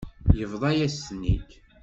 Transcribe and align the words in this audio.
Yebḍa-yas-ten-id. 0.39 1.49